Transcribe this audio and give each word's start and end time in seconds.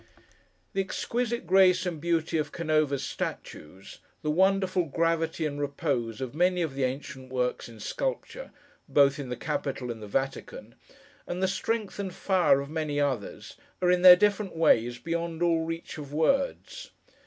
The 0.73 0.81
exquisite 0.81 1.45
grace 1.45 1.85
and 1.85 2.01
beauty 2.01 2.39
of 2.39 2.51
Canova's 2.51 3.03
statues; 3.03 3.99
the 4.23 4.31
wonderful 4.31 4.85
gravity 4.85 5.45
and 5.45 5.61
repose 5.61 6.21
of 6.21 6.33
many 6.33 6.63
of 6.63 6.73
the 6.73 6.85
ancient 6.85 7.31
works 7.31 7.69
in 7.69 7.79
sculpture, 7.79 8.49
both 8.89 9.19
in 9.19 9.29
the 9.29 9.35
Capitol 9.37 9.91
and 9.91 10.01
the 10.01 10.07
Vatican; 10.07 10.73
and 11.27 11.43
the 11.43 11.47
strength 11.47 11.99
and 11.99 12.15
fire 12.15 12.61
of 12.61 12.67
many 12.71 12.99
others; 12.99 13.57
are, 13.79 13.91
in 13.91 14.01
their 14.01 14.15
different 14.15 14.55
ways, 14.55 14.97
beyond 14.97 15.43
all 15.43 15.65
reach 15.65 15.99
of 15.99 16.11
words. 16.11 16.89